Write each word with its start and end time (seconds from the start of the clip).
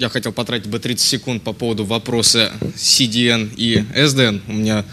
я 0.00 0.08
хотел 0.08 0.32
потратить 0.32 0.68
бы 0.68 0.78
30 0.78 1.06
секунд 1.06 1.42
по 1.42 1.52
поводу 1.52 1.84
вопроса 1.84 2.50
CDN 2.74 3.50
и 3.54 3.84
SDN. 3.94 4.40
У 4.48 4.54
меня 4.54 4.84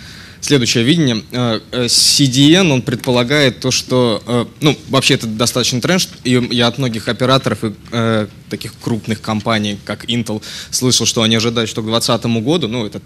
следующее 0.41 0.83
видение. 0.83 1.23
Э, 1.31 1.61
э, 1.71 1.85
CDN, 1.85 2.71
он 2.71 2.81
предполагает 2.81 3.61
то, 3.61 3.71
что, 3.71 4.21
э, 4.27 4.45
ну, 4.59 4.77
вообще 4.89 5.13
это 5.13 5.25
достаточно 5.25 5.79
тренд, 5.79 6.09
и 6.25 6.47
я 6.51 6.67
от 6.67 6.77
многих 6.77 7.07
операторов 7.07 7.63
и 7.63 8.27
таких 8.49 8.73
крупных 8.81 9.21
компаний, 9.21 9.77
как 9.85 10.05
Intel, 10.05 10.41
слышал, 10.71 11.05
что 11.05 11.21
они 11.21 11.35
ожидают, 11.35 11.69
что 11.69 11.81
к 11.81 11.85
2020 11.85 12.43
году, 12.43 12.67
ну, 12.67 12.85
это 12.85 13.01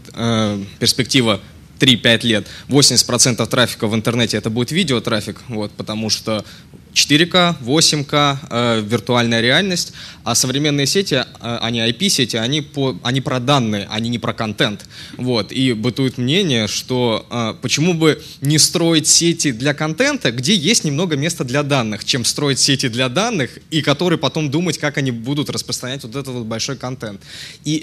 перспектива 0.79 1.39
3-5 1.81 2.25
лет, 2.27 2.47
80% 2.69 3.45
трафика 3.47 3.87
в 3.87 3.95
интернете 3.95 4.37
это 4.37 4.49
будет 4.49 4.71
видеотрафик, 4.71 5.41
вот, 5.47 5.71
потому 5.71 6.09
что 6.09 6.45
4К, 6.93 7.55
8К, 7.61 8.37
э, 8.49 8.81
виртуальная 8.85 9.41
реальность, 9.41 9.93
а 10.23 10.35
современные 10.35 10.85
сети, 10.85 11.15
э, 11.15 11.57
они 11.61 11.79
IP-сети, 11.79 12.35
они, 12.35 12.61
по, 12.61 12.97
они 13.03 13.21
про 13.21 13.39
данные, 13.39 13.87
они 13.89 14.09
не 14.09 14.19
про 14.19 14.33
контент. 14.33 14.85
Вот. 15.17 15.51
И 15.51 15.73
бытует 15.73 16.17
мнение, 16.17 16.67
что 16.67 17.25
э, 17.29 17.53
почему 17.61 17.93
бы 17.93 18.21
не 18.41 18.57
строить 18.57 19.07
сети 19.07 19.51
для 19.51 19.73
контента, 19.73 20.31
где 20.31 20.53
есть 20.53 20.83
немного 20.83 21.15
места 21.15 21.43
для 21.43 21.63
данных, 21.63 22.03
чем 22.03 22.25
строить 22.25 22.59
сети 22.59 22.89
для 22.89 23.09
данных, 23.09 23.57
и 23.69 23.81
которые 23.81 24.19
потом 24.19 24.51
думать, 24.51 24.77
как 24.77 24.97
они 24.97 25.11
будут 25.11 25.49
распространять 25.49 26.03
вот 26.03 26.15
этот 26.15 26.33
вот 26.33 26.45
большой 26.45 26.75
контент. 26.75 27.21
И 27.63 27.81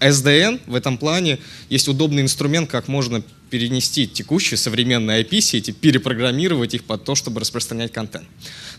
SDN 0.00 0.60
в 0.66 0.74
этом 0.74 0.98
плане 0.98 1.38
есть 1.68 1.88
удобный 1.88 2.22
инструмент, 2.22 2.70
как 2.70 2.86
можно 2.88 3.22
перенести 3.50 4.06
текущие 4.06 4.58
современные 4.58 5.22
IP-сети, 5.22 5.70
перепрограммировать 5.70 6.74
их 6.74 6.84
под 6.84 7.04
то, 7.04 7.14
чтобы 7.14 7.40
распространять 7.40 7.92
контент. 7.92 8.26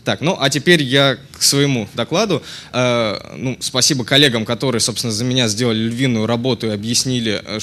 Так, 0.04 0.20
ну 0.20 0.36
а 0.38 0.50
теперь 0.50 0.82
я 0.82 1.18
к 1.32 1.42
своему 1.42 1.88
докладу. 1.94 2.42
Э, 2.72 3.34
ну, 3.36 3.56
спасибо 3.60 4.04
коллегам, 4.04 4.44
которые, 4.44 4.80
собственно, 4.80 5.12
за 5.12 5.24
меня 5.24 5.48
сделали 5.48 5.78
львиную 5.78 6.26
работу 6.26 6.66
и 6.66 6.70
объяснили, 6.70 7.42
э, 7.44 7.58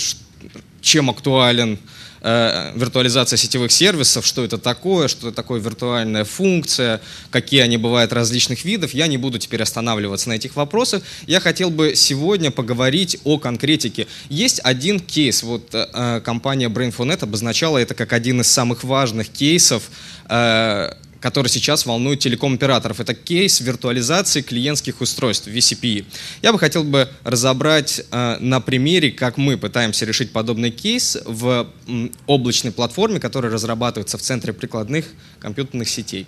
чем 0.82 1.10
актуален 1.10 1.80
виртуализация 2.26 3.38
сетевых 3.38 3.72
сервисов, 3.72 4.26
что 4.26 4.44
это 4.44 4.58
такое, 4.58 5.08
что 5.08 5.28
это 5.28 5.36
такое 5.36 5.60
виртуальная 5.60 6.26
функция, 6.26 7.00
какие 7.30 7.62
они 7.62 7.78
бывают 7.78 8.14
различных 8.14 8.66
видов. 8.66 8.94
Я 8.94 9.08
не 9.08 9.18
буду 9.18 9.38
теперь 9.38 9.62
останавливаться 9.62 10.30
на 10.30 10.34
этих 10.34 10.56
вопросах. 10.56 11.04
Я 11.28 11.40
хотел 11.40 11.70
бы 11.70 11.94
сегодня 11.96 12.50
поговорить 12.50 13.18
о 13.24 13.38
конкретике. 13.38 14.08
Есть 14.30 14.60
один 14.64 15.00
кейс, 15.00 15.44
вот 15.44 15.70
э, 15.74 16.22
компания 16.22 16.68
Brain4Net 16.68 17.24
обозначала 17.24 17.78
это 17.78 17.94
как 17.94 18.14
один 18.14 18.42
из 18.42 18.48
самых 18.48 18.84
важных 18.84 19.30
кейсов 19.30 19.84
э, 20.28 20.92
который 21.20 21.48
сейчас 21.48 21.86
волнует 21.86 22.20
телеком-операторов. 22.20 23.00
Это 23.00 23.14
кейс 23.14 23.60
виртуализации 23.62 24.42
клиентских 24.42 25.02
устройств, 25.02 25.48
VCPE. 25.48 26.06
Я 26.42 26.54
бы 26.54 26.60
хотел 26.60 26.84
бы 26.84 27.10
разобрать 27.24 28.02
э, 28.12 28.38
на 28.40 28.60
примере, 28.60 29.12
как 29.12 29.38
мы 29.38 29.58
пытаемся 29.58 30.06
решить 30.06 30.32
подобный 30.32 30.72
кейс 30.72 31.18
в 31.26 31.68
м, 31.88 32.12
облачной 32.28 32.72
платформе, 32.72 33.20
которая 33.20 33.52
разрабатывается 33.52 34.18
в 34.18 34.22
Центре 34.22 34.54
прикладных 34.54 35.06
компьютерных 35.40 35.90
сетей. 35.90 36.28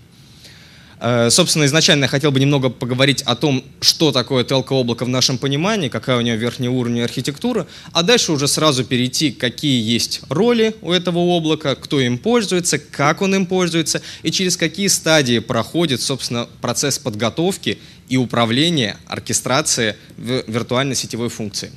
Э, 0.99 1.29
собственно, 1.29 1.65
изначально 1.65 2.05
я 2.05 2.07
хотел 2.07 2.31
бы 2.31 2.39
немного 2.39 2.69
поговорить 2.69 3.21
о 3.21 3.35
том, 3.35 3.63
что 3.81 4.11
такое 4.11 4.43
телко-облако 4.43 5.05
в 5.05 5.09
нашем 5.09 5.37
понимании, 5.37 5.89
какая 5.89 6.17
у 6.17 6.21
него 6.21 6.37
верхняя 6.37 6.71
уровень 6.71 7.01
архитектура, 7.01 7.67
а 7.91 8.03
дальше 8.03 8.31
уже 8.31 8.47
сразу 8.47 8.83
перейти, 8.83 9.31
какие 9.31 9.81
есть 9.81 10.21
роли 10.29 10.75
у 10.81 10.91
этого 10.91 11.19
облака, 11.19 11.75
кто 11.75 11.99
им 11.99 12.17
пользуется, 12.17 12.79
как 12.79 13.21
он 13.21 13.35
им 13.35 13.45
пользуется 13.45 14.01
и 14.23 14.31
через 14.31 14.57
какие 14.57 14.87
стадии 14.87 15.39
проходит, 15.39 16.01
собственно, 16.01 16.47
процесс 16.61 16.97
подготовки 16.97 17.77
и 18.09 18.17
управления, 18.17 18.97
оркестрации 19.05 19.95
виртуальной 20.17 20.95
сетевой 20.95 21.29
функции. 21.29 21.71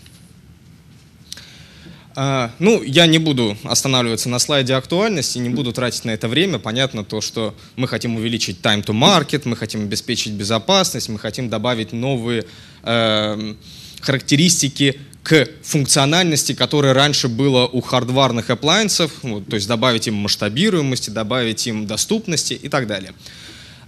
А, 2.22 2.50
ну, 2.58 2.82
я 2.82 3.06
не 3.06 3.18
буду 3.18 3.56
останавливаться 3.64 4.28
на 4.28 4.38
слайде 4.38 4.74
актуальности, 4.74 5.38
не 5.38 5.48
буду 5.48 5.72
тратить 5.72 6.04
на 6.04 6.10
это 6.10 6.28
время. 6.28 6.58
Понятно 6.58 7.02
то, 7.02 7.22
что 7.22 7.54
мы 7.76 7.88
хотим 7.88 8.16
увеличить 8.16 8.60
time 8.60 8.84
to 8.84 8.92
market, 8.92 9.40
мы 9.46 9.56
хотим 9.56 9.84
обеспечить 9.84 10.34
безопасность, 10.34 11.08
мы 11.08 11.18
хотим 11.18 11.48
добавить 11.48 11.94
новые 11.94 12.44
э, 12.82 13.54
характеристики 14.02 15.00
к 15.22 15.48
функциональности, 15.62 16.52
которая 16.52 16.92
раньше 16.92 17.28
была 17.28 17.64
у 17.64 17.80
хардварных 17.80 18.50
appliances, 18.50 19.10
вот, 19.22 19.48
то 19.48 19.56
есть 19.56 19.66
добавить 19.66 20.06
им 20.06 20.16
масштабируемости, 20.16 21.08
добавить 21.08 21.66
им 21.66 21.86
доступности 21.86 22.52
и 22.52 22.68
так 22.68 22.86
далее. 22.86 23.14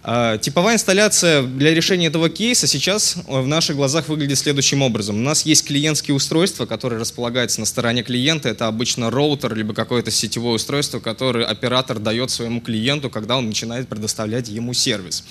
А, 0.04 0.36
типовая 0.36 0.74
инсталляция 0.74 1.42
для 1.42 1.72
решения 1.72 2.08
этого 2.08 2.28
кейса 2.28 2.66
сейчас 2.66 3.16
э, 3.16 3.40
в 3.40 3.46
наших 3.46 3.76
глазах 3.76 4.08
выглядит 4.08 4.36
следующим 4.36 4.82
образом. 4.82 5.16
У 5.16 5.20
нас 5.20 5.46
есть 5.46 5.64
клиентские 5.64 6.16
устройства, 6.16 6.66
которые 6.66 6.98
располагаются 6.98 7.60
на 7.60 7.66
стороне 7.66 8.02
клиента. 8.02 8.48
Это 8.48 8.66
обычно 8.66 9.10
роутер, 9.10 9.54
либо 9.54 9.74
какое-то 9.74 10.10
сетевое 10.10 10.54
устройство, 10.54 10.98
которое 10.98 11.46
оператор 11.46 12.00
дает 12.00 12.32
своему 12.32 12.60
клиенту, 12.60 13.10
когда 13.10 13.36
он 13.36 13.46
начинает 13.46 13.86
предоставлять 13.86 14.48
ему 14.48 14.74
сервис. 14.74 15.22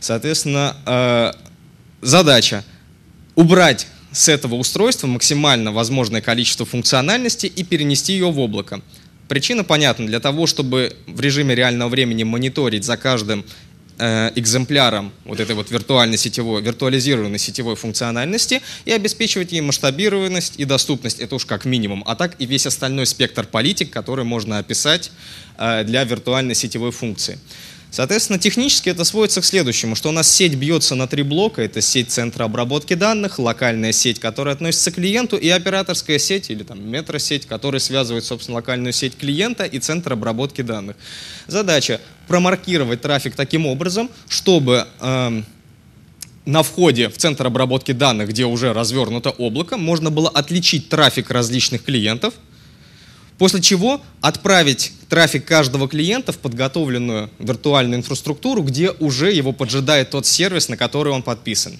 Соответственно, 0.00 0.74
э, 0.86 1.32
задача 2.00 2.64
убрать 3.34 3.88
с 4.10 4.30
этого 4.30 4.54
устройства 4.54 5.06
максимально 5.06 5.70
возможное 5.70 6.22
количество 6.22 6.64
функциональности 6.64 7.44
и 7.44 7.62
перенести 7.62 8.14
ее 8.14 8.30
в 8.30 8.38
облако. 8.38 8.80
Причина 9.28 9.64
понятна. 9.64 10.06
Для 10.06 10.20
того, 10.20 10.46
чтобы 10.46 10.96
в 11.06 11.20
режиме 11.20 11.54
реального 11.54 11.90
времени 11.90 12.22
мониторить 12.22 12.84
за 12.84 12.96
каждым 12.96 13.44
экземпляром 13.98 15.12
вот 15.24 15.40
этой 15.40 15.56
вот 15.56 15.70
виртуальной 15.70 16.16
сетевой, 16.16 16.62
виртуализированной 16.62 17.38
сетевой 17.38 17.74
функциональности 17.74 18.62
и 18.84 18.92
обеспечивать 18.92 19.52
ей 19.52 19.60
масштабированность 19.60 20.54
и 20.58 20.64
доступность, 20.64 21.18
это 21.18 21.34
уж 21.34 21.44
как 21.44 21.64
минимум, 21.64 22.04
а 22.06 22.14
так 22.14 22.36
и 22.38 22.46
весь 22.46 22.66
остальной 22.66 23.06
спектр 23.06 23.46
политик, 23.46 23.90
который 23.90 24.24
можно 24.24 24.58
описать 24.58 25.10
э, 25.56 25.84
для 25.84 26.04
виртуальной 26.04 26.54
сетевой 26.54 26.92
функции. 26.92 27.38
Соответственно, 27.90 28.38
технически 28.38 28.90
это 28.90 29.04
сводится 29.04 29.40
к 29.40 29.44
следующему, 29.44 29.94
что 29.94 30.10
у 30.10 30.12
нас 30.12 30.30
сеть 30.30 30.54
бьется 30.54 30.94
на 30.94 31.06
три 31.06 31.22
блока. 31.22 31.62
Это 31.62 31.80
сеть 31.80 32.10
центра 32.10 32.44
обработки 32.44 32.94
данных, 32.94 33.38
локальная 33.38 33.92
сеть, 33.92 34.20
которая 34.20 34.54
относится 34.54 34.90
к 34.90 34.96
клиенту, 34.96 35.36
и 35.36 35.48
операторская 35.48 36.18
сеть 36.18 36.50
или 36.50 36.62
там 36.62 36.86
метросеть, 36.86 37.46
которая 37.46 37.80
связывает, 37.80 38.24
собственно, 38.24 38.56
локальную 38.56 38.92
сеть 38.92 39.16
клиента 39.16 39.64
и 39.64 39.78
центр 39.78 40.12
обработки 40.12 40.60
данных. 40.60 40.96
Задача 41.46 42.00
промаркировать 42.26 43.00
трафик 43.00 43.34
таким 43.34 43.64
образом, 43.64 44.10
чтобы 44.28 44.86
э, 45.00 45.42
на 46.44 46.62
входе 46.62 47.08
в 47.08 47.16
центр 47.16 47.46
обработки 47.46 47.92
данных, 47.92 48.28
где 48.28 48.44
уже 48.44 48.74
развернуто 48.74 49.30
облако, 49.30 49.78
можно 49.78 50.10
было 50.10 50.28
отличить 50.28 50.90
трафик 50.90 51.30
различных 51.30 51.84
клиентов– 51.84 52.34
После 53.38 53.62
чего 53.62 54.02
отправить 54.20 54.92
трафик 55.08 55.44
каждого 55.44 55.88
клиента 55.88 56.32
в 56.32 56.38
подготовленную 56.38 57.30
виртуальную 57.38 58.00
инфраструктуру, 58.00 58.62
где 58.62 58.90
уже 58.90 59.32
его 59.32 59.52
поджидает 59.52 60.10
тот 60.10 60.26
сервис, 60.26 60.68
на 60.68 60.76
который 60.76 61.12
он 61.12 61.22
подписан. 61.22 61.78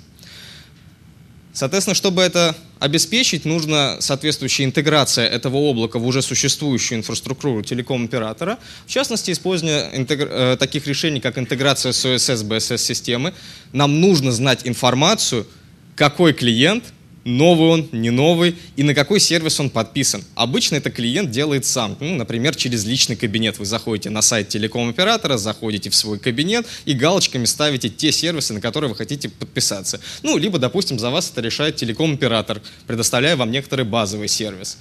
Соответственно, 1.52 1.96
чтобы 1.96 2.22
это 2.22 2.54
обеспечить, 2.78 3.44
нужна 3.44 4.00
соответствующая 4.00 4.64
интеграция 4.64 5.26
этого 5.26 5.56
облака 5.56 5.98
в 5.98 6.06
уже 6.06 6.22
существующую 6.22 6.98
инфраструктуру 6.98 7.62
телеком-оператора. 7.62 8.58
В 8.86 8.90
частности, 8.90 9.32
использование 9.32 9.90
интегр... 9.92 10.28
Э, 10.30 10.56
таких 10.56 10.86
решений, 10.86 11.18
как 11.18 11.36
интеграция 11.36 11.90
с 11.90 12.04
OSS, 12.04 12.46
BSS-системы. 12.46 13.34
Нам 13.72 14.00
нужно 14.00 14.30
знать 14.30 14.60
информацию, 14.64 15.48
какой 15.96 16.32
клиент– 16.32 16.84
новый 17.28 17.68
он, 17.68 17.88
не 17.92 18.10
новый, 18.10 18.56
и 18.76 18.82
на 18.82 18.94
какой 18.94 19.20
сервис 19.20 19.60
он 19.60 19.70
подписан. 19.70 20.24
Обычно 20.34 20.76
это 20.76 20.90
клиент 20.90 21.30
делает 21.30 21.64
сам, 21.66 21.96
ну, 22.00 22.14
например, 22.14 22.54
через 22.56 22.84
личный 22.84 23.16
кабинет. 23.16 23.58
Вы 23.58 23.66
заходите 23.66 24.10
на 24.10 24.22
сайт 24.22 24.48
телеком-оператора, 24.48 25.36
заходите 25.36 25.90
в 25.90 25.94
свой 25.94 26.18
кабинет 26.18 26.66
и 26.86 26.94
галочками 26.94 27.44
ставите 27.44 27.88
те 27.88 28.12
сервисы, 28.12 28.54
на 28.54 28.60
которые 28.60 28.90
вы 28.90 28.96
хотите 28.96 29.28
подписаться. 29.28 30.00
Ну, 30.22 30.38
либо, 30.38 30.58
допустим, 30.58 30.98
за 30.98 31.10
вас 31.10 31.30
это 31.30 31.40
решает 31.40 31.76
телеком-оператор, 31.76 32.60
предоставляя 32.86 33.36
вам 33.36 33.50
некоторый 33.50 33.84
базовый 33.84 34.28
сервис. 34.28 34.78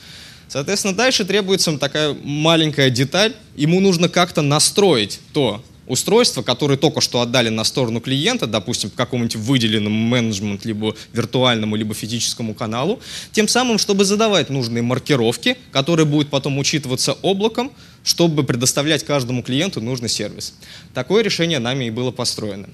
Соответственно, 0.48 0.96
дальше 0.96 1.26
требуется 1.26 1.78
такая 1.78 2.16
маленькая 2.24 2.90
деталь. 2.90 3.34
Ему 3.56 3.82
нужно 3.82 4.08
как-то 4.08 4.42
настроить 4.42 5.20
то, 5.34 5.64
устройства, 5.88 6.44
которые 6.44 6.78
только 6.78 7.02
что 7.02 7.22
отдали 7.22 7.50
на 7.50 7.64
сторону 7.64 8.02
клиента, 8.02 8.46
допустим, 8.46 8.90
по 8.90 8.98
какому-нибудь 8.98 9.38
выделенному 9.38 9.98
менеджмент, 9.98 10.66
либо 10.66 10.96
виртуальному, 11.14 11.76
либо 11.76 11.94
физическому 11.94 12.54
каналу, 12.54 13.00
тем 13.32 13.48
самым, 13.48 13.78
чтобы 13.78 14.06
задавать 14.06 14.50
нужные 14.50 14.84
маркировки, 14.84 15.58
которые 15.72 16.06
будут 16.06 16.30
потом 16.30 16.58
учитываться 16.58 17.14
облаком, 17.22 17.72
чтобы 18.04 18.44
предоставлять 18.44 19.04
каждому 19.04 19.42
клиенту 19.42 19.82
нужный 19.82 20.10
сервис. 20.10 20.54
Такое 20.94 21.24
решение 21.24 21.60
нами 21.60 21.86
и 21.86 21.90
было 21.90 22.12
построено. 22.12 22.70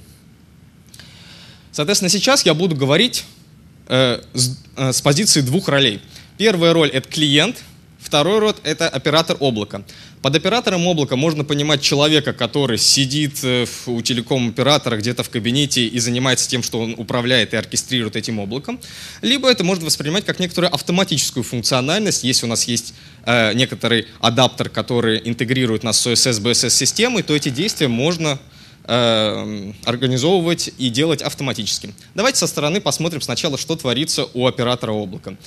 Соответственно, 1.71 2.10
сейчас 2.10 2.45
я 2.45 2.54
буду 2.54 2.75
говорить 2.75 3.24
э, 3.88 4.21
с, 4.33 4.57
э, 4.75 4.94
с 4.94 5.01
позиции 5.01 5.42
двух 5.42 5.68
ролей. 5.68 6.01
Первая 6.38 6.74
роль— 6.74 6.89
это 6.94 7.07
клиент, 7.10 7.63
Второй 8.03 8.39
род– 8.39 8.59
это 8.63 8.89
оператор 8.89 9.38
облака. 9.39 9.83
Под 10.21 10.35
оператором 10.35 10.85
облака 10.85 11.15
можно 11.15 11.45
понимать 11.45 11.81
человека, 11.81 12.33
который 12.33 12.77
сидит 12.77 13.39
э, 13.44 13.65
у 13.85 14.01
телеком-оператора 14.01 14.97
где-то 14.97 15.23
в 15.23 15.29
кабинете 15.29 15.88
и 15.88 16.00
занимается 16.00 16.50
тем, 16.50 16.63
что 16.63 16.81
он 16.81 16.95
управляет 16.97 17.53
и 17.53 17.57
оркестрирует 17.57 18.17
этим 18.17 18.39
облаком. 18.39 18.79
Либо 19.21 19.50
это 19.50 19.63
можно 19.63 19.85
воспринимать 19.85 20.25
как 20.25 20.39
некоторую 20.39 20.73
автоматическую 20.73 21.44
функциональность. 21.44 22.25
Если 22.25 22.45
у 22.45 22.50
нас 22.50 22.65
есть 22.65 22.94
э, 23.25 23.53
некоторый 23.53 24.07
адаптер, 24.19 24.67
который 24.67 25.21
интегрирует 25.23 25.83
нас 25.83 26.00
с 26.00 26.07
OSS, 26.07 26.41
BSS-системой, 26.41 27.23
то 27.23 27.33
эти 27.33 27.50
действия 27.50 27.88
можно 27.88 28.38
организовывать 28.85 30.71
и 30.77 30.89
делать 30.89 31.21
автоматически. 31.21 31.94
Давайте 32.15 32.39
со 32.39 32.47
стороны 32.47 32.81
посмотрим 32.81 33.21
сначала, 33.21 33.57
что 33.57 33.75
творится 33.77 34.27
у 34.33 34.45
оператора 34.45 34.91
облака. 34.91 35.38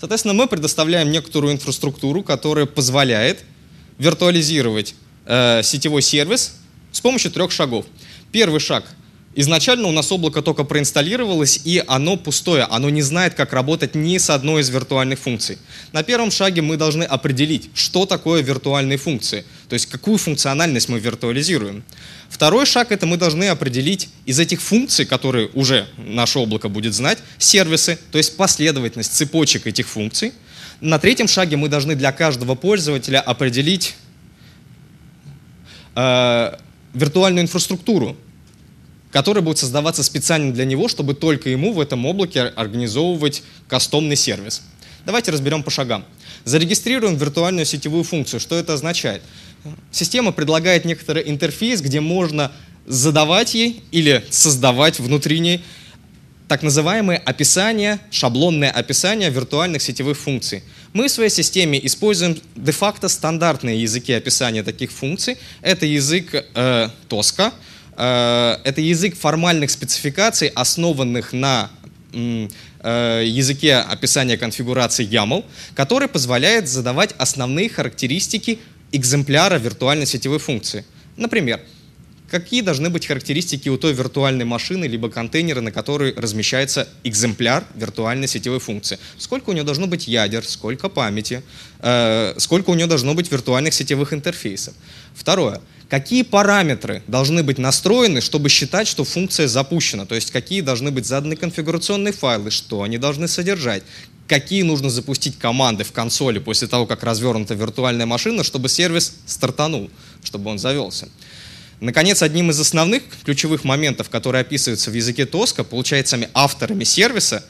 Соответственно, 0.00 0.34
мы 0.34 0.46
предоставляем 0.46 1.10
некоторую 1.10 1.52
инфраструктуру, 1.52 2.22
которая 2.22 2.64
позволяет 2.66 3.44
виртуализировать 3.98 4.94
э, 5.26 5.62
сетевой 5.62 6.02
сервис 6.02 6.56
с 6.92 7.00
помощью 7.00 7.30
трех 7.30 7.50
шагов. 7.50 7.86
Первый 8.32 8.60
шаг. 8.60 8.84
Изначально 9.38 9.88
у 9.88 9.92
нас 9.92 10.10
облако 10.10 10.40
только 10.40 10.64
проинсталлировалось, 10.64 11.60
и 11.62 11.84
оно 11.86 12.16
пустое, 12.16 12.64
оно 12.64 12.88
не 12.88 13.02
знает, 13.02 13.34
как 13.34 13.52
работать 13.52 13.94
ни 13.94 14.16
с 14.16 14.30
одной 14.30 14.62
из 14.62 14.70
виртуальных 14.70 15.18
функций. 15.18 15.58
На 15.92 16.02
первом 16.02 16.30
шаге 16.30 16.62
мы 16.62 16.78
должны 16.78 17.04
определить, 17.04 17.68
что 17.74 18.06
такое 18.06 18.40
виртуальные 18.40 18.96
функции, 18.96 19.44
то 19.68 19.74
есть 19.74 19.86
какую 19.86 20.16
функциональность 20.16 20.88
мы 20.88 20.98
виртуализируем. 20.98 21.84
Второй 22.30 22.64
шаг– 22.64 22.90
это 22.92 23.04
мы 23.04 23.18
должны 23.18 23.44
определить 23.48 24.08
из 24.24 24.40
этих 24.40 24.62
функций, 24.62 25.04
которые 25.04 25.50
уже 25.52 25.86
наше 25.98 26.38
облако 26.38 26.70
будет 26.70 26.94
знать, 26.94 27.18
сервисы, 27.36 27.98
то 28.10 28.16
есть 28.16 28.38
последовательность 28.38 29.12
цепочек 29.12 29.66
этих 29.66 29.86
функций. 29.86 30.32
На 30.80 30.98
третьем 30.98 31.28
шаге 31.28 31.58
мы 31.58 31.68
должны 31.68 31.94
для 31.94 32.10
каждого 32.10 32.54
пользователя 32.54 33.20
определить 33.20 33.96
э, 35.94 36.56
виртуальную 36.94 37.44
инфраструктуру, 37.44 38.16
которая 39.16 39.42
будет 39.42 39.56
создаваться 39.56 40.02
специально 40.02 40.52
для 40.52 40.66
него, 40.66 40.88
чтобы 40.88 41.14
только 41.14 41.48
ему 41.48 41.72
в 41.72 41.80
этом 41.80 42.04
облаке 42.04 42.52
организовывать 42.54 43.42
кастомный 43.66 44.14
сервис. 44.14 44.60
Давайте 45.06 45.30
разберем 45.30 45.62
по 45.62 45.70
шагам. 45.70 46.04
Зарегистрируем 46.44 47.16
виртуальную 47.16 47.64
сетевую 47.64 48.04
функцию. 48.04 48.40
Что 48.40 48.56
это 48.56 48.74
означает? 48.74 49.22
Система 49.90 50.32
предлагает 50.32 50.84
некоторый 50.84 51.30
интерфейс, 51.30 51.80
где 51.80 52.00
можно 52.00 52.52
задавать 52.84 53.54
ей 53.54 53.82
или 53.90 54.22
создавать 54.28 55.00
внутри 55.00 55.38
ней 55.38 55.64
так 56.46 56.62
называемые 56.62 57.18
описания, 57.18 57.98
шаблонное 58.10 58.70
описание 58.70 59.30
виртуальных 59.30 59.80
сетевых 59.80 60.18
функций. 60.18 60.62
Мы 60.92 61.08
в 61.08 61.10
своей 61.10 61.30
системе 61.30 61.80
используем 61.86 62.38
де-факто 62.54 63.08
стандартные 63.08 63.80
языки 63.80 64.12
описания 64.12 64.62
таких 64.62 64.92
функций. 64.92 65.38
Это 65.62 65.86
язык 65.86 66.34
э, 66.34 66.90
Tosca, 67.08 67.54
это 67.96 68.80
язык 68.80 69.16
формальных 69.16 69.70
спецификаций, 69.70 70.48
основанных 70.48 71.32
на 71.32 71.70
э, 72.12 73.22
языке 73.24 73.76
описания 73.76 74.36
конфигурации 74.36 75.06
YAML, 75.06 75.44
который 75.74 76.08
позволяет 76.08 76.68
задавать 76.68 77.14
основные 77.18 77.68
характеристики 77.68 78.58
экземпляра 78.92 79.58
виртуальной 79.58 80.06
сетевой 80.06 80.38
функции. 80.38 80.84
Например, 81.16 81.60
какие 82.30 82.62
должны 82.62 82.90
быть 82.90 83.06
характеристики 83.06 83.68
у 83.68 83.76
той 83.76 83.92
виртуальной 83.92 84.44
машины 84.44 84.86
либо 84.86 85.08
контейнера, 85.08 85.60
на 85.60 85.72
который 85.72 86.14
размещается 86.14 86.88
экземпляр 87.04 87.64
виртуальной 87.74 88.28
сетевой 88.28 88.60
функции. 88.60 88.98
Сколько 89.18 89.50
у 89.50 89.52
нее 89.52 89.64
должно 89.64 89.86
быть 89.86 90.08
ядер, 90.08 90.44
сколько 90.44 90.88
памяти, 90.88 91.42
э, 91.80 92.34
сколько 92.38 92.70
у 92.70 92.74
нее 92.74 92.86
должно 92.86 93.14
быть 93.14 93.30
виртуальных 93.30 93.74
сетевых 93.74 94.12
интерфейсов. 94.12 94.74
Второе. 95.14 95.60
Какие 95.88 96.22
параметры 96.22 97.04
должны 97.06 97.44
быть 97.44 97.58
настроены, 97.58 98.20
чтобы 98.20 98.48
считать, 98.48 98.88
что 98.88 99.04
функция 99.04 99.46
запущена? 99.46 100.04
То 100.04 100.16
есть 100.16 100.32
какие 100.32 100.60
должны 100.60 100.90
быть 100.90 101.06
заданы 101.06 101.36
конфигурационные 101.36 102.12
файлы, 102.12 102.50
что 102.50 102.82
они 102.82 102.98
должны 102.98 103.28
содержать, 103.28 103.84
какие 104.26 104.62
нужно 104.62 104.90
запустить 104.90 105.38
команды 105.38 105.84
в 105.84 105.92
консоли 105.92 106.40
после 106.40 106.66
того, 106.66 106.86
как 106.86 107.04
развернута 107.04 107.54
виртуальная 107.54 108.06
машина, 108.06 108.42
чтобы 108.42 108.68
сервис 108.68 109.14
стартанул, 109.26 109.88
чтобы 110.24 110.50
он 110.50 110.58
завелся. 110.58 111.08
Наконец, 111.78 112.20
одним 112.22 112.50
из 112.50 112.58
основных 112.58 113.02
ключевых 113.24 113.62
моментов, 113.62 114.10
которые 114.10 114.40
описываются 114.40 114.90
в 114.90 114.94
языке 114.94 115.24
Тоска, 115.24 115.62
получается 115.62 116.18
авторами 116.34 116.82
сервиса, 116.82 117.44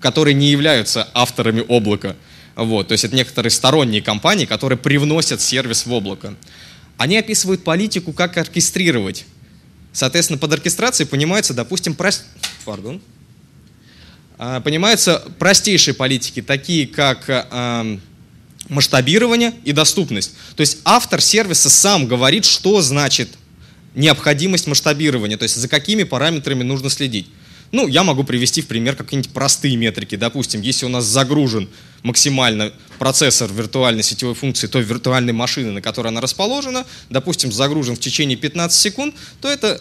которые 0.00 0.32
не 0.32 0.50
являются 0.50 1.08
авторами 1.12 1.64
облака. 1.68 2.16
Вот, 2.54 2.88
то 2.88 2.92
есть 2.92 3.04
это 3.04 3.14
некоторые 3.14 3.50
сторонние 3.50 4.00
компании, 4.00 4.46
которые 4.46 4.78
привносят 4.78 5.40
сервис 5.40 5.86
в 5.86 5.92
облако. 5.92 6.34
Они 6.98 7.16
описывают 7.16 7.64
политику, 7.64 8.12
как 8.12 8.36
оркестрировать. 8.36 9.24
Соответственно, 9.92 10.38
под 10.38 10.52
оркестрацией 10.52 11.08
понимается, 11.08 11.54
допустим, 11.54 11.94
прост... 11.94 12.24
Пардон. 12.64 13.00
А, 14.36 14.60
понимаются 14.60 15.24
простейшие 15.38 15.94
политики, 15.94 16.42
такие 16.42 16.86
как 16.86 17.24
а, 17.28 17.98
масштабирование 18.68 19.54
и 19.64 19.72
доступность. 19.72 20.32
То 20.56 20.60
есть 20.60 20.78
автор 20.84 21.20
сервиса 21.20 21.70
сам 21.70 22.06
говорит, 22.06 22.44
что 22.44 22.82
значит 22.82 23.30
необходимость 23.94 24.66
масштабирования, 24.66 25.36
то 25.36 25.44
есть 25.44 25.56
за 25.56 25.68
какими 25.68 26.02
параметрами 26.02 26.62
нужно 26.62 26.90
следить. 26.90 27.26
Ну, 27.70 27.86
я 27.86 28.02
могу 28.04 28.24
привести 28.24 28.62
в 28.62 28.66
пример 28.66 28.96
какие-нибудь 28.96 29.32
простые 29.32 29.76
метрики. 29.76 30.16
Допустим, 30.16 30.62
если 30.62 30.86
у 30.86 30.88
нас 30.88 31.04
загружен 31.04 31.68
максимально 32.02 32.72
процессор 32.98 33.50
виртуальной 33.52 34.02
сетевой 34.02 34.34
функции 34.34 34.66
той 34.66 34.82
виртуальной 34.82 35.32
машины, 35.32 35.72
на 35.72 35.82
которой 35.82 36.08
она 36.08 36.20
расположена, 36.20 36.86
допустим, 37.10 37.52
загружен 37.52 37.96
в 37.96 38.00
течение 38.00 38.36
15 38.36 38.80
секунд, 38.80 39.14
то 39.40 39.48
это 39.48 39.80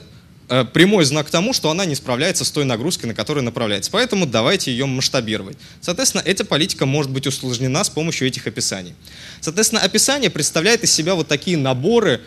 Э, 0.50 0.64
прямой 0.64 1.04
знак 1.04 1.30
тому, 1.30 1.52
что 1.52 1.70
она 1.70 1.84
не 1.84 1.96
справляется 1.96 2.46
с 2.46 2.52
той 2.52 2.64
нагрузкой, 2.64 3.08
на 3.08 3.14
которую 3.14 3.44
направляется. 3.44 3.92
Поэтому 3.92 4.26
давайте 4.26 4.72
ее 4.72 4.86
масштабировать. 4.86 5.58
Соответственно, 5.82 6.22
эта 6.22 6.46
политика 6.46 6.86
может 6.86 7.12
быть 7.12 7.28
усложнена 7.28 7.84
с 7.84 7.90
помощью 7.90 8.30
этих 8.30 8.48
описаний. 8.48 8.94
Соответственно, 9.42 9.82
описание 9.82 10.30
представляет 10.30 10.84
из 10.84 10.92
себя 10.94 11.16
вот 11.16 11.28
такие 11.28 11.58
наборы 11.58 12.22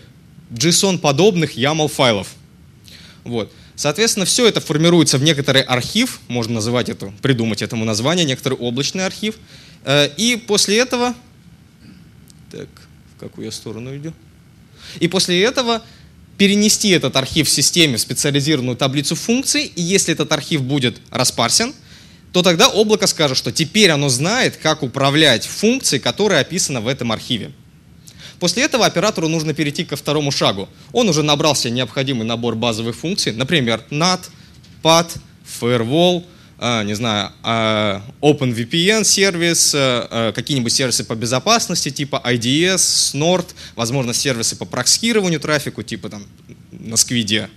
JSON-подобных 0.51 1.57
YAML-файлов. 1.57 2.29
Вот. 3.25 3.51
Соответственно, 3.81 4.27
все 4.27 4.47
это 4.47 4.61
формируется 4.61 5.17
в 5.17 5.23
некоторый 5.23 5.63
архив, 5.63 6.21
можно 6.29 6.57
называть 6.57 6.91
это, 6.91 7.15
придумать 7.23 7.63
этому 7.63 7.87
название, 7.87 8.27
некоторый 8.27 8.53
облачный 8.53 9.07
архив. 9.07 9.37
Э, 9.87 10.07
и 10.19 10.37
после 10.37 10.77
этого... 10.77 11.15
Так, 12.51 12.69
в 13.17 13.21
какую 13.21 13.47
я 13.47 13.51
сторону 13.51 13.97
иду? 13.97 14.13
И 14.99 15.09
после 15.09 15.43
этого 15.43 15.83
перенести 16.37 16.91
этот 16.91 17.17
архив 17.17 17.49
в 17.49 17.51
системе 17.51 17.97
в 17.97 18.03
специализированную 18.03 18.77
таблицу 18.77 19.15
функций, 19.15 19.73
и 19.75 19.81
если 19.81 20.13
этот 20.13 20.31
архив 20.31 20.61
будет 20.61 21.01
распарсен, 21.11 21.73
то 22.33 22.43
тогда 22.43 22.69
облако 22.69 23.07
скажет, 23.07 23.39
что 23.39 23.51
теперь 23.51 23.89
оно 23.89 24.11
знает, 24.11 24.59
как 24.59 24.83
управлять 24.83 25.47
функцией, 25.47 26.03
которая 26.03 26.43
описана 26.43 26.83
в 26.83 26.87
этом 26.87 27.13
архиве. 27.13 27.53
После 28.41 28.65
этого 28.65 28.87
оператору 28.87 29.29
нужно 29.29 29.55
перейти 29.55 29.85
ко 29.85 29.97
второму 29.97 30.33
шагу. 30.33 30.69
Он 30.93 31.09
уже 31.09 31.23
набрал 31.23 31.55
себе 31.55 31.73
необходимый 31.73 32.27
набор 32.27 32.57
базовых 32.57 32.97
функций, 32.97 33.33
например, 33.33 33.83
NAT, 33.91 34.21
PAD, 34.83 35.19
Firewall– 35.61 36.25
а, 36.63 36.85
не 36.85 36.93
знаю, 36.93 37.33
а, 37.43 38.03
OpenVPN 38.21 39.03
сервис, 39.05 39.73
а, 39.75 40.31
какие-нибудь 40.33 40.71
сервисы 40.71 41.05
по 41.05 41.15
безопасности 41.15 41.89
типа 41.91 42.21
IDS, 42.23 43.15
Snort, 43.15 43.47
возможно, 43.77 44.13
сервисы 44.13 44.57
по 44.57 44.67
прокскированию 44.67 45.41
трафику 45.41 45.83
типа 45.83 46.11
там 46.11 46.27
на 46.71 46.97
Squid. 46.97 47.49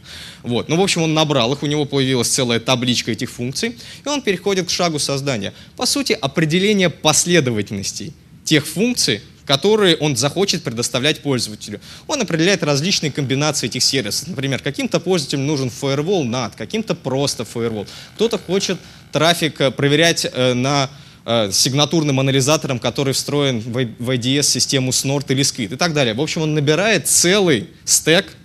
Вот. 0.43 0.69
Ну, 0.69 0.77
в 0.77 0.81
общем, 0.81 1.01
он 1.01 1.13
набрал 1.13 1.51
их, 1.51 1.63
у 1.63 1.65
него 1.65 1.83
появилась 1.83 2.29
целая 2.29 2.61
табличка 2.61 3.11
этих 3.11 3.29
функций, 3.29 3.77
и 4.05 4.07
он 4.07 4.21
переходит 4.21 4.67
к 4.67 4.69
шагу 4.69 4.99
создания. 4.99 5.53
По 5.75 5.85
сути, 5.85 6.13
определение 6.13 6.89
последовательностей 6.89 8.13
тех 8.45 8.65
функций, 8.65 9.19
которые 9.45 9.97
он 9.97 10.15
захочет 10.15 10.63
предоставлять 10.63 11.21
пользователю. 11.21 11.79
Он 12.07 12.21
определяет 12.21 12.63
различные 12.63 13.11
комбинации 13.11 13.67
этих 13.67 13.83
сервисов. 13.83 14.29
Например, 14.29 14.59
каким-то 14.61 14.99
пользователям 14.99 15.47
нужен 15.47 15.69
firewall 15.69 16.23
NAT, 16.23 16.53
каким-то 16.57 16.95
просто 16.95 17.43
firewall. 17.43 17.87
Кто-то 18.15 18.37
хочет 18.37 18.79
трафик 19.11 19.59
э, 19.61 19.71
проверять 19.71 20.25
э, 20.31 20.53
на 20.53 20.89
э, 21.25 21.49
сигнатурным 21.51 22.19
анализатором, 22.19 22.79
который 22.79 23.13
встроен 23.13 23.59
в 23.59 24.09
IDS-систему 24.09 24.91
Snort 24.91 25.25
или 25.29 25.43
Squid 25.43 25.73
и 25.73 25.77
так 25.77 25.93
далее. 25.93 26.13
В 26.13 26.21
общем, 26.21 26.41
он 26.41 26.53
набирает 26.53 27.07
целый 27.07 27.69
стек 27.85 28.35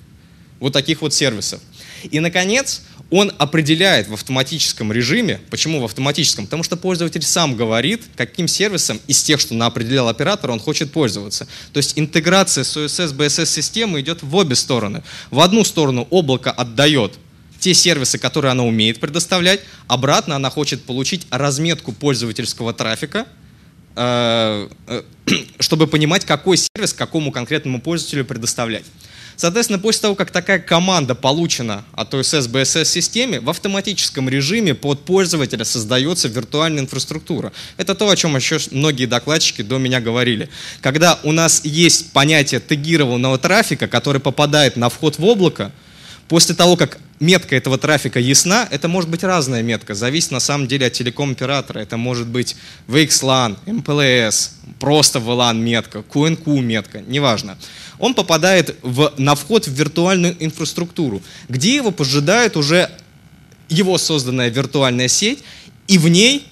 вот 0.60 0.72
таких 0.72 1.00
вот 1.02 1.14
сервисов. 1.14 1.60
И, 2.10 2.20
наконец, 2.20 2.82
он 3.10 3.32
определяет 3.38 4.08
в 4.08 4.14
автоматическом 4.14 4.92
режиме. 4.92 5.40
Почему 5.50 5.80
в 5.80 5.84
автоматическом? 5.84 6.44
Потому 6.44 6.62
что 6.62 6.76
пользователь 6.76 7.22
сам 7.22 7.56
говорит, 7.56 8.02
каким 8.16 8.48
сервисом 8.48 9.00
из 9.06 9.22
тех, 9.22 9.40
что 9.40 9.58
определял 9.64 10.08
оператор, 10.08 10.50
он 10.50 10.60
хочет 10.60 10.92
пользоваться. 10.92 11.46
То 11.72 11.78
есть 11.78 11.98
интеграция 11.98 12.64
с 12.64 12.76
OSS, 12.76 13.16
BSS 13.16 13.46
системы 13.46 14.00
идет 14.00 14.22
в 14.22 14.34
обе 14.36 14.54
стороны. 14.54 15.02
В 15.30 15.40
одну 15.40 15.64
сторону 15.64 16.06
облако 16.10 16.50
отдает 16.50 17.14
те 17.58 17.74
сервисы, 17.74 18.18
которые 18.18 18.52
она 18.52 18.64
умеет 18.64 19.00
предоставлять, 19.00 19.60
обратно 19.86 20.36
она 20.36 20.50
хочет 20.50 20.82
получить 20.82 21.26
разметку 21.30 21.92
пользовательского 21.92 22.72
трафика, 22.72 23.26
э, 23.96 24.68
э, 24.86 25.02
чтобы 25.58 25.86
понимать, 25.86 26.24
какой 26.24 26.56
сервис 26.56 26.92
какому 26.92 27.32
конкретному 27.32 27.80
пользователю 27.80 28.24
предоставлять. 28.24 28.84
Соответственно, 29.38 29.78
после 29.78 30.02
того, 30.02 30.16
как 30.16 30.32
такая 30.32 30.58
команда 30.58 31.14
получена 31.14 31.84
от 31.92 32.12
OSS 32.12 32.50
BSS 32.50 32.84
системе, 32.86 33.38
в 33.38 33.48
автоматическом 33.48 34.28
режиме 34.28 34.74
под 34.74 35.04
пользователя 35.04 35.64
создается 35.64 36.26
виртуальная 36.26 36.82
инфраструктура. 36.82 37.52
Это 37.76 37.94
то, 37.94 38.10
о 38.10 38.16
чем 38.16 38.34
еще 38.34 38.58
многие 38.72 39.06
докладчики 39.06 39.62
до 39.62 39.78
меня 39.78 40.00
говорили. 40.00 40.48
Когда 40.80 41.20
у 41.22 41.30
нас 41.30 41.64
есть 41.64 42.10
понятие 42.10 42.58
тегированного 42.58 43.38
трафика, 43.38 43.86
который 43.86 44.20
попадает 44.20 44.74
на 44.74 44.88
вход 44.88 45.20
в 45.20 45.24
облако, 45.24 45.70
после 46.28 46.54
того, 46.54 46.76
как 46.76 46.98
метка 47.20 47.56
этого 47.56 47.78
трафика 47.78 48.20
ясна, 48.20 48.68
это 48.70 48.88
может 48.88 49.10
быть 49.10 49.24
разная 49.24 49.62
метка, 49.62 49.94
зависит 49.94 50.30
на 50.30 50.40
самом 50.40 50.68
деле 50.68 50.86
от 50.86 50.92
телеком-оператора. 50.92 51.80
Это 51.80 51.96
может 51.96 52.28
быть 52.28 52.56
VXLAN, 52.86 53.56
MPLS, 53.66 54.50
просто 54.78 55.18
VLAN 55.18 55.58
метка, 55.58 55.98
QNQ 55.98 56.60
метка, 56.60 57.00
неважно 57.00 57.58
он 57.98 58.14
попадает 58.14 58.76
в, 58.82 59.12
на 59.16 59.34
вход 59.34 59.66
в 59.66 59.72
виртуальную 59.72 60.36
инфраструктуру, 60.38 61.22
где 61.48 61.74
его 61.74 61.90
поджидает 61.90 62.56
уже 62.56 62.90
его 63.68 63.98
созданная 63.98 64.48
виртуальная 64.48 65.08
сеть, 65.08 65.40
и 65.88 65.98
в 65.98 66.08
ней 66.08 66.47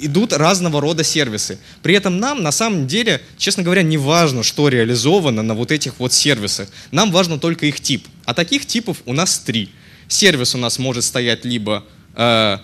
идут 0.00 0.32
разного 0.32 0.80
рода 0.80 1.04
сервисы. 1.04 1.58
При 1.82 1.94
этом 1.94 2.18
нам, 2.18 2.42
на 2.42 2.52
самом 2.52 2.86
деле, 2.86 3.20
честно 3.36 3.62
говоря, 3.62 3.82
не 3.82 3.98
важно, 3.98 4.42
что 4.42 4.68
реализовано 4.68 5.42
на 5.42 5.54
вот 5.54 5.70
этих 5.72 5.98
вот 5.98 6.12
сервисах. 6.12 6.68
Нам 6.90 7.12
важно 7.12 7.38
только 7.38 7.66
их 7.66 7.80
тип. 7.80 8.06
А 8.24 8.34
таких 8.34 8.66
типов 8.66 8.98
у 9.06 9.12
нас 9.12 9.38
три. 9.38 9.70
Сервис 10.08 10.54
у 10.54 10.58
нас 10.58 10.78
может 10.78 11.04
стоять 11.04 11.44
либо 11.44 11.84
э, 12.16 12.58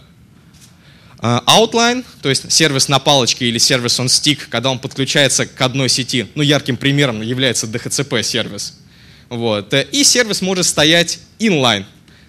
а, 1.19 1.43
outline, 1.47 2.05
то 2.23 2.29
есть 2.29 2.51
сервис 2.53 2.89
на 2.89 2.99
палочке 2.99 3.47
или 3.47 3.59
сервис 3.59 3.99
on 3.99 4.07
stick, 4.07 4.41
когда 4.51 4.71
он 4.71 4.79
подключается 4.79 5.47
к 5.47 5.61
одной 5.61 5.89
сети, 5.89 6.27
ну 6.35 6.43
ярким 6.43 6.77
примером 6.77 7.23
является 7.23 7.67
DHCP 7.67 8.23
сервис. 8.23 8.79
Вот. 9.29 9.73
И 9.75 10.05
сервис 10.05 10.43
может 10.43 10.67
стоять 10.67 11.19
inline, 11.39 11.85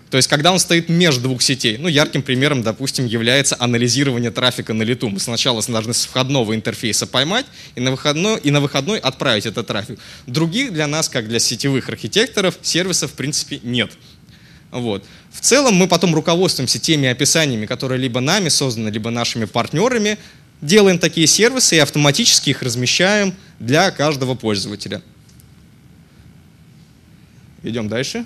то 0.09 0.15
есть 0.17 0.29
когда 0.29 0.53
он 0.53 0.59
стоит 0.59 0.87
между 0.87 1.23
двух 1.23 1.41
сетей. 1.41 1.77
Ну 1.77 1.87
ярким 1.87 2.21
примером, 2.21 2.63
допустим, 2.63 3.05
является 3.05 3.57
анализирование 3.59 4.31
трафика 4.31 4.73
на 4.73 4.83
лету. 4.83 5.09
Мы 5.09 5.19
сначала 5.19 5.61
должны 5.61 5.93
с 5.93 6.05
входного 6.05 6.55
интерфейса 6.55 7.07
поймать 7.07 7.45
и 7.75 7.81
на 7.81 7.91
выходной, 7.91 8.39
и 8.39 8.51
на 8.51 8.61
выходной 8.61 8.99
отправить 8.99 9.45
этот 9.45 9.67
трафик. 9.67 9.99
Других 10.25 10.71
для 10.71 10.87
нас, 10.87 11.09
как 11.09 11.27
для 11.27 11.39
сетевых 11.39 11.89
архитекторов, 11.89 12.57
сервисов 12.61 13.11
в 13.11 13.15
принципе 13.15 13.59
нет. 13.63 13.91
Вот. 14.71 15.03
В 15.31 15.41
целом 15.41 15.75
мы 15.75 15.87
потом 15.87 16.15
руководствуемся 16.15 16.79
теми 16.79 17.07
описаниями, 17.07 17.65
которые 17.65 17.99
либо 17.99 18.21
нами 18.21 18.49
созданы, 18.49 18.89
либо 18.89 19.09
нашими 19.09 19.45
партнерами, 19.45 20.17
делаем 20.61 20.99
такие 20.99 21.27
сервисы 21.27 21.75
и 21.75 21.79
автоматически 21.79 22.51
их 22.51 22.61
размещаем 22.61 23.33
для 23.59 23.91
каждого 23.91 24.35
пользователя. 24.35 25.01
Идем 27.63 27.89
дальше. 27.89 28.25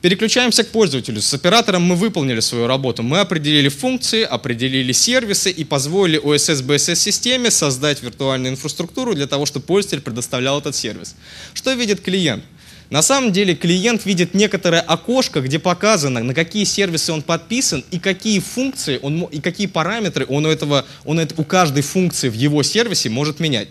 Переключаемся 0.00 0.62
к 0.62 0.68
пользователю. 0.68 1.20
С 1.20 1.34
оператором 1.34 1.82
мы 1.82 1.96
выполнили 1.96 2.38
свою 2.38 2.68
работу. 2.68 3.02
Мы 3.02 3.18
определили 3.18 3.68
функции, 3.68 4.22
определили 4.22 4.92
сервисы 4.92 5.50
и 5.50 5.64
позволили 5.64 6.22
OSS 6.22 6.64
BSS 6.64 6.94
системе 6.94 7.50
создать 7.50 8.00
виртуальную 8.00 8.52
инфраструктуру 8.52 9.14
для 9.14 9.26
того, 9.26 9.44
чтобы 9.44 9.66
пользователь 9.66 10.00
предоставлял 10.00 10.60
этот 10.60 10.76
сервис. 10.76 11.16
Что 11.52 11.72
видит 11.72 12.00
клиент? 12.00 12.44
На 12.90 13.02
самом 13.02 13.32
деле 13.32 13.56
клиент 13.56 14.06
видит 14.06 14.34
некоторое 14.34 14.80
окошко, 14.80 15.40
где 15.40 15.58
показано, 15.58 16.22
на 16.22 16.32
какие 16.32 16.64
сервисы 16.64 17.12
он 17.12 17.22
подписан 17.22 17.84
и 17.90 17.98
какие 17.98 18.38
функции 18.38 19.00
он, 19.02 19.24
и 19.24 19.40
какие 19.40 19.66
параметры 19.66 20.26
он 20.28 20.46
у, 20.46 20.48
этого, 20.48 20.86
он 21.04 21.20
у 21.36 21.44
каждой 21.44 21.82
функции 21.82 22.28
в 22.28 22.34
его 22.34 22.62
сервисе 22.62 23.10
может 23.10 23.40
менять. 23.40 23.68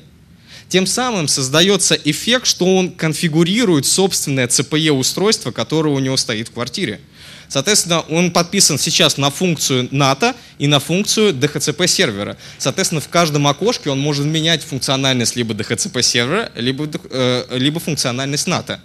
Тем 0.70 0.86
самым 0.86 1.28
создается 1.28 1.96
эффект, 1.96 2.46
что 2.46 2.78
он 2.78 2.92
конфигурирует 2.92 3.86
собственное 3.86 4.48
CPE-устройство, 4.48 5.52
которое 5.52 5.96
у 5.96 6.00
него 6.00 6.18
стоит 6.18 6.50
в 6.50 6.52
квартире. 6.52 7.00
Соответственно, 7.48 8.02
он 8.02 8.32
подписан 8.32 8.78
сейчас 8.78 9.16
на 9.18 9.30
функцию 9.30 9.88
НАТО 9.92 10.36
и 10.60 10.68
на 10.68 10.80
функцию 10.80 11.34
DHCP 11.34 11.88
сервера. 11.88 12.36
Соответственно, 12.58 13.00
в 13.00 13.08
каждом 13.08 13.48
окошке 13.48 13.90
он 13.90 14.00
может 14.00 14.26
менять 14.26 14.62
функциональность 14.64 15.38
либо 15.38 15.54
DHCP 15.54 16.02
сервера, 16.02 16.52
либо, 16.56 16.90
э, 17.10 17.46
либо 17.52 17.80
функциональность 17.80 18.48
НАТО. 18.48 18.82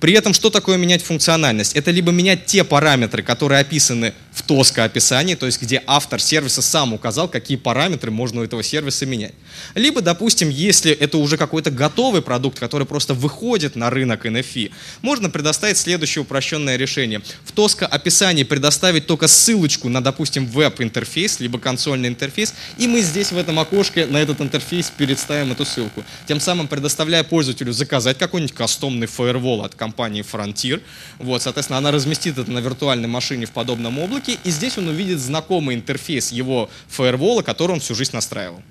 При 0.00 0.12
этом 0.12 0.32
что 0.32 0.48
такое 0.48 0.76
менять 0.76 1.02
функциональность? 1.02 1.74
Это 1.74 1.90
либо 1.90 2.12
менять 2.12 2.46
те 2.46 2.62
параметры, 2.62 3.22
которые 3.24 3.60
описаны 3.60 4.14
в 4.32 4.48
TOSCO 4.48 4.84
описании, 4.84 5.34
то 5.34 5.46
есть 5.46 5.60
где 5.60 5.82
автор 5.86 6.20
сервиса 6.20 6.62
сам 6.62 6.92
указал, 6.94 7.26
какие 7.26 7.56
параметры 7.56 8.12
можно 8.12 8.40
у 8.40 8.44
этого 8.44 8.62
сервиса 8.62 9.04
менять. 9.06 9.34
Либо, 9.74 10.00
допустим, 10.00 10.50
если 10.50 10.92
это 10.92 11.18
уже 11.18 11.36
какой-то 11.36 11.72
готовый 11.72 12.22
продукт, 12.22 12.60
который 12.60 12.86
просто 12.86 13.14
выходит 13.14 13.74
на 13.74 13.90
рынок 13.90 14.24
NFI, 14.24 14.70
можно 15.02 15.30
предоставить 15.30 15.76
следующее 15.76 16.22
упрощенное 16.22 16.76
решение. 16.76 17.20
В 17.44 17.52
TOSCO 17.52 17.84
описании 17.84 18.44
предоставить 18.44 19.06
только 19.06 19.26
ссылочку 19.26 19.88
на, 19.88 20.00
допустим, 20.00 20.46
веб-интерфейс, 20.46 21.40
либо 21.40 21.58
консольный 21.58 22.08
интерфейс, 22.08 22.54
и 22.78 22.86
мы 22.86 23.00
здесь 23.00 23.32
в 23.32 23.36
этом 23.36 23.58
окошке 23.58 24.06
на 24.06 24.18
этот 24.18 24.40
интерфейс 24.40 24.92
представим 24.96 25.50
эту 25.50 25.64
ссылку. 25.64 26.04
Тем 26.28 26.38
самым 26.38 26.68
предоставляя 26.68 27.24
пользователю 27.24 27.72
заказать 27.72 28.16
какой-нибудь 28.18 28.54
кастомный 28.54 29.08
фаервол 29.08 29.64
от 29.64 29.74
компании 29.74 29.87
Frontier. 29.96 30.82
Вот, 31.18 31.42
соответственно, 31.42 31.78
она 31.78 31.90
разместит 31.90 32.38
это 32.38 32.50
на 32.50 32.58
виртуальной 32.58 33.08
машине 33.08 33.46
в 33.46 33.50
подобном 33.50 33.98
облаке, 33.98 34.38
и 34.44 34.50
здесь 34.50 34.78
он 34.78 34.88
увидит 34.88 35.18
знакомый 35.18 35.74
интерфейс 35.74 36.32
его 36.32 36.70
фаервола, 36.88 37.42
который 37.42 37.72
он 37.72 37.80
всю 37.80 37.94
жизнь 37.94 38.12
настраивал. 38.14 38.62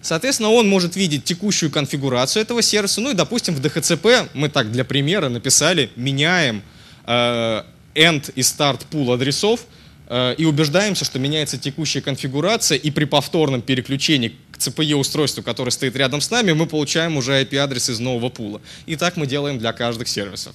Соответственно, 0.00 0.50
он 0.50 0.68
может 0.68 0.96
видеть 0.96 1.24
текущую 1.24 1.70
конфигурацию 1.70 2.42
этого 2.42 2.62
сервиса. 2.62 3.00
Ну 3.00 3.10
и, 3.10 3.14
допустим, 3.14 3.54
в 3.54 3.60
DHCP 3.60 4.30
мы 4.32 4.48
так 4.48 4.72
для 4.72 4.84
примера 4.84 5.28
написали, 5.28 5.90
меняем 5.96 6.62
э, 7.04 7.62
end 7.94 8.32
и 8.34 8.40
start 8.40 8.86
pool 8.90 9.12
адресов 9.12 9.66
э, 10.06 10.34
и 10.38 10.44
убеждаемся, 10.44 11.04
что 11.04 11.18
меняется 11.18 11.58
текущая 11.58 12.00
конфигурация, 12.00 12.78
и 12.78 12.90
при 12.90 13.04
повторном 13.04 13.60
переключении 13.60 14.34
к 14.58 14.60
CPE 14.60 14.94
устройству, 14.94 15.42
которое 15.42 15.70
стоит 15.70 15.96
рядом 15.96 16.20
с 16.20 16.30
нами, 16.30 16.52
мы 16.52 16.66
получаем 16.66 17.16
уже 17.16 17.40
IP-адрес 17.42 17.90
из 17.90 18.00
нового 18.00 18.28
пула. 18.28 18.60
И 18.86 18.96
так 18.96 19.16
мы 19.16 19.26
делаем 19.26 19.58
для 19.58 19.72
каждых 19.72 20.08
сервисов. 20.08 20.54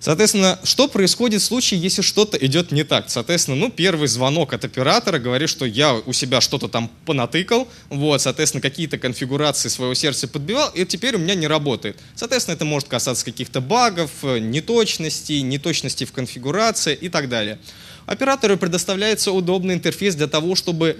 Соответственно, 0.00 0.58
что 0.64 0.88
происходит 0.88 1.42
в 1.42 1.44
случае, 1.44 1.78
если 1.78 2.00
что-то 2.00 2.38
идет 2.38 2.72
не 2.72 2.84
так? 2.84 3.10
Соответственно, 3.10 3.58
ну, 3.58 3.70
первый 3.70 4.08
звонок 4.08 4.54
от 4.54 4.64
оператора 4.64 5.18
говорит, 5.18 5.50
что 5.50 5.66
я 5.66 5.92
у 5.94 6.14
себя 6.14 6.40
что-то 6.40 6.68
там 6.68 6.90
понатыкал, 7.04 7.68
вот, 7.90 8.22
соответственно, 8.22 8.62
какие-то 8.62 8.96
конфигурации 8.96 9.68
своего 9.68 9.92
сердца 9.92 10.26
подбивал, 10.26 10.70
и 10.70 10.86
теперь 10.86 11.16
у 11.16 11.18
меня 11.18 11.34
не 11.34 11.46
работает. 11.46 11.98
Соответственно, 12.14 12.54
это 12.54 12.64
может 12.64 12.88
касаться 12.88 13.26
каких-то 13.26 13.60
багов, 13.60 14.10
неточностей, 14.22 15.42
неточностей 15.42 16.06
в 16.06 16.12
конфигурации 16.12 16.94
и 16.94 17.10
так 17.10 17.28
далее. 17.28 17.58
Оператору 18.06 18.56
предоставляется 18.56 19.32
удобный 19.32 19.74
интерфейс 19.74 20.14
для 20.14 20.28
того, 20.28 20.54
чтобы 20.54 20.96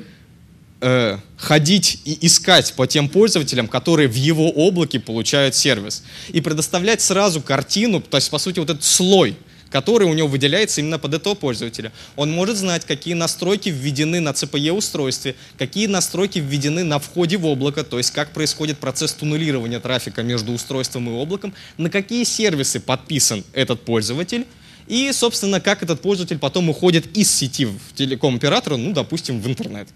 э, 0.81 1.19
ходить 1.37 2.01
и 2.05 2.27
искать 2.27 2.73
по 2.75 2.87
тем 2.87 3.09
пользователям, 3.09 3.69
которые 3.69 4.09
в 4.09 4.15
его 4.15 4.51
облаке 4.51 5.01
получают 5.01 5.55
сервис. 5.55 6.03
И 6.29 6.41
предоставлять 6.41 7.01
сразу 7.01 7.41
картину, 7.41 8.01
то 8.01 8.17
есть, 8.17 8.31
по 8.31 8.39
сути, 8.39 8.59
вот 8.59 8.71
этот 8.71 8.85
слой, 8.85 9.37
который 9.71 10.09
у 10.09 10.13
него 10.13 10.29
выделяется 10.29 10.81
именно 10.81 10.99
под 10.99 11.15
этого 11.15 11.35
пользователя. 11.35 11.93
Он 12.17 12.31
может 12.31 12.57
знать, 12.57 12.85
какие 12.85 13.15
настройки 13.15 13.69
введены 13.69 14.21
на 14.21 14.31
CPE 14.31 14.73
устройстве, 14.73 15.37
какие 15.59 15.87
настройки 15.87 16.39
введены 16.41 16.85
на 16.85 16.99
входе 16.99 17.37
в 17.37 17.47
облако, 17.47 17.85
то 17.85 17.99
есть 17.99 18.11
как 18.11 18.33
происходит 18.33 18.79
процесс 18.79 19.13
туннелирования 19.13 19.81
трафика 19.81 20.23
между 20.23 20.53
устройством 20.53 21.09
и 21.09 21.13
облаком, 21.13 21.55
на 21.79 21.89
какие 21.89 22.25
сервисы 22.25 22.81
подписан 22.81 23.45
этот 23.53 23.85
пользователь, 23.85 24.47
и, 24.89 25.13
собственно, 25.13 25.61
как 25.61 25.85
этот 25.85 26.03
пользователь 26.03 26.39
потом 26.39 26.69
уходит 26.69 27.17
из 27.17 27.31
сети 27.31 27.67
в 27.67 27.95
телеком-оператора, 27.95 28.77
ну, 28.77 28.93
допустим, 28.93 29.41
в 29.41 29.47
интернет. 29.47 29.89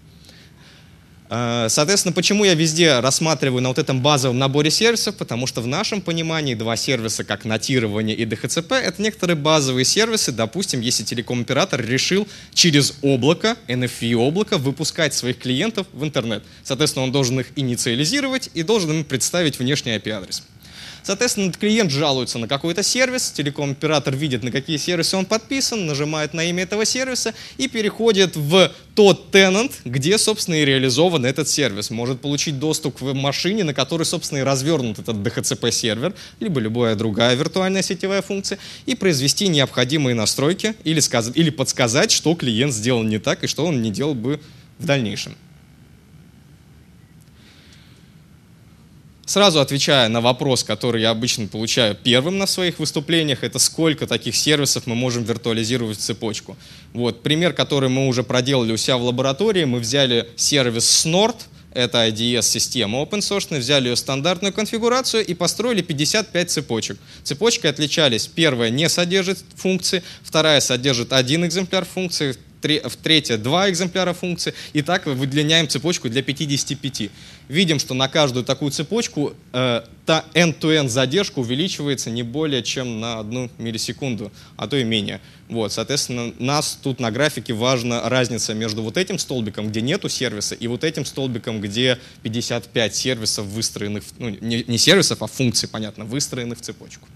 Э, 1.29 1.67
соответственно, 1.69 2.13
почему 2.13 2.45
я 2.45 2.53
везде 2.53 2.99
рассматриваю 2.99 3.61
на 3.61 3.69
вот 3.69 3.79
этом 3.79 4.01
базовом 4.01 4.37
наборе 4.37 4.69
сервисов? 4.69 5.15
Потому 5.15 5.47
что 5.47 5.61
в 5.61 5.67
нашем 5.67 6.01
понимании 6.01 6.55
два 6.55 6.75
сервиса, 6.75 7.23
как 7.23 7.45
нотирование 7.45 8.15
и 8.15 8.25
DHCP, 8.25 8.75
это 8.75 9.01
некоторые 9.01 9.35
базовые 9.35 9.85
сервисы. 9.85 10.31
Допустим, 10.31 10.81
если 10.81 11.03
телеком-оператор 11.03 11.83
решил 11.83 12.27
через 12.53 12.95
облако, 13.01 13.57
NFV 13.67 14.13
облако, 14.15 14.57
выпускать 14.57 15.13
своих 15.13 15.39
клиентов 15.39 15.87
в 15.93 16.03
интернет. 16.03 16.43
Соответственно, 16.63 17.05
он 17.05 17.11
должен 17.11 17.39
их 17.39 17.47
инициализировать 17.55 18.49
и 18.53 18.63
должен 18.63 18.91
им 18.91 19.03
представить 19.03 19.59
внешний 19.59 19.93
IP-адрес. 19.93 20.43
Соответственно, 21.05 21.51
клиент 21.51 21.91
жалуется 21.91 22.39
на 22.39 22.47
какой-то 22.47 22.81
сервис, 22.81 23.29
телеком-оператор 23.29 24.15
видит, 24.15 24.41
на 24.41 24.51
какие 24.51 24.77
сервисы 24.77 25.15
он 25.15 25.27
подписан, 25.27 25.85
нажимает 25.85 26.33
на 26.33 26.43
имя 26.45 26.63
этого 26.63 26.83
сервиса 26.83 27.35
и 27.57 27.67
переходит 27.67 28.35
в 28.35 28.71
тот 28.95 29.29
тенант, 29.29 29.73
где, 29.85 30.17
собственно, 30.17 30.55
и 30.55 30.65
реализован 30.65 31.23
этот 31.23 31.47
сервис. 31.47 31.91
Может 31.91 32.21
получить 32.21 32.57
доступ 32.57 32.97
к 32.97 33.01
машине, 33.01 33.63
на 33.63 33.75
которой, 33.75 34.03
собственно, 34.03 34.39
и 34.39 34.41
развернут 34.41 34.97
этот 34.97 35.17
DHCP-сервер, 35.17 36.15
либо 36.39 36.59
любая 36.59 36.95
другая 36.95 37.35
виртуальная 37.35 37.83
сетевая 37.83 38.23
функция, 38.23 38.57
и 38.87 38.95
произвести 38.95 39.47
необходимые 39.47 40.15
настройки 40.15 40.73
или, 40.83 40.99
сказать, 41.01 41.37
или 41.37 41.51
подсказать, 41.51 42.09
что 42.09 42.33
клиент 42.33 42.73
сделал 42.73 43.03
не 43.03 43.19
так 43.19 43.43
и 43.43 43.47
что 43.47 43.63
он 43.63 43.83
не 43.83 43.91
делал 43.91 44.15
бы 44.15 44.39
в 44.79 44.85
дальнейшем. 44.87 45.35
Сразу 49.25 49.59
отвечая 49.59 50.07
на 50.07 50.21
вопрос, 50.21 50.63
который 50.63 51.01
я 51.01 51.09
обычно 51.09 51.47
получаю 51.47 51.95
первым 51.95 52.37
на 52.37 52.45
своих 52.45 52.77
выступлениях, 52.77 53.43
это 53.43 53.57
сколько 53.57 54.05
таких 54.05 54.35
сервисов 54.35 54.85
мы 54.85 54.93
можем 54.93 55.23
виртуализировать 55.23 55.97
в 55.97 56.01
цепочку. 56.01 56.55
Вот, 56.93 57.23
пример, 57.23 57.53
который 57.53 57.89
мы 57.89 58.07
уже 58.07 58.21
проделали 58.23 58.71
у 58.71 58.77
себя 58.77 58.97
в 58.97 59.03
лаборатории, 59.03 59.63
мы 59.65 59.79
взяли 59.79 60.29
сервис 60.35 61.05
Snort, 61.05 61.37
это 61.73 62.07
IDS-система 62.07 62.99
open 63.01 63.19
source, 63.19 63.57
взяли 63.57 63.89
ее 63.89 63.95
стандартную 63.95 64.53
конфигурацию 64.53 65.25
и 65.25 65.33
построили 65.33 65.81
55 65.81 66.51
цепочек. 66.51 66.97
Цепочки 67.23 67.67
отличались. 67.67 68.27
Первая 68.27 68.69
не 68.69 68.87
содержит 68.87 69.39
функции, 69.55 70.01
вторая 70.23 70.61
содержит 70.61 71.11
один 71.11 71.45
экземпляр 71.45 71.83
функции, 71.83 72.37
в 72.83 72.95
третье 72.95 73.37
два 73.37 73.69
экземпляра 73.69 74.13
функции, 74.13 74.53
и 74.73 74.81
так 74.81 75.05
выдлиняем 75.05 75.67
цепочку 75.67 76.09
для 76.09 76.21
55. 76.21 77.09
Видим, 77.47 77.79
что 77.79 77.93
на 77.93 78.07
каждую 78.07 78.43
такую 78.43 78.71
цепочку 78.71 79.33
э, 79.53 79.83
та 80.05 80.25
end-to-end 80.33 80.87
задержка 80.87 81.39
увеличивается 81.39 82.09
не 82.09 82.23
более 82.23 82.63
чем 82.63 82.99
на 82.99 83.19
одну 83.19 83.49
миллисекунду, 83.57 84.31
а 84.57 84.67
то 84.67 84.77
и 84.77 84.83
менее. 84.83 85.21
Вот, 85.47 85.71
соответственно, 85.71 86.33
нас 86.39 86.79
тут 86.81 86.99
на 86.99 87.11
графике 87.11 87.53
важна 87.53 88.09
разница 88.09 88.53
между 88.53 88.81
вот 88.81 88.97
этим 88.97 89.19
столбиком, 89.19 89.69
где 89.69 89.81
нету 89.81 90.09
сервиса, 90.09 90.55
и 90.55 90.67
вот 90.67 90.83
этим 90.83 91.05
столбиком, 91.05 91.61
где 91.61 91.99
55 92.23 92.95
сервисов 92.95 93.45
выстроенных, 93.45 94.03
ну, 94.17 94.29
не, 94.29 94.63
не 94.67 94.77
сервисов, 94.77 95.21
а 95.21 95.27
функций, 95.27 95.69
понятно, 95.69 96.05
выстроенных 96.05 96.57
в 96.57 96.61
цепочку. 96.61 97.07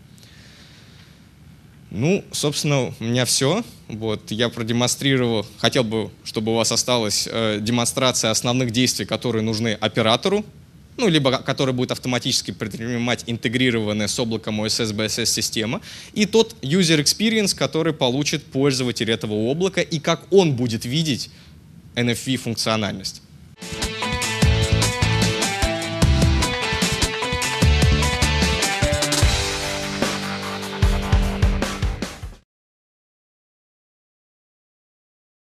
Ну, 1.91 2.23
собственно, 2.31 2.93
у 2.99 3.03
меня 3.03 3.25
все. 3.25 3.63
Вот, 3.87 4.29
я 4.31 4.49
продемонстрировал, 4.49 5.45
хотел 5.57 5.83
бы, 5.83 6.11
чтобы 6.23 6.51
у 6.51 6.55
вас 6.55 6.71
осталась 6.71 7.27
э, 7.29 7.57
демонстрация 7.59 8.29
основных 8.29 8.69
действий, 8.69 9.05
которые 9.05 9.41
нужны 9.41 9.73
оператору, 9.73 10.45
ну, 10.97 11.07
либо 11.07 11.39
который 11.39 11.73
будет 11.73 11.91
автоматически 11.91 12.51
предпринимать 12.51 13.23
интегрированная 13.25 14.07
с 14.07 14.19
облаком 14.19 14.61
OSS 14.61 14.93
BSS 14.93 15.25
система, 15.25 15.81
и 16.13 16.27
тот 16.27 16.55
user 16.61 17.01
experience, 17.01 17.55
который 17.55 17.93
получит 17.93 18.43
пользователь 18.43 19.09
этого 19.09 19.33
облака, 19.49 19.81
и 19.81 19.99
как 19.99 20.31
он 20.31 20.55
будет 20.55 20.85
видеть 20.85 21.31
NFV 21.95 22.37
функциональность. 22.37 23.23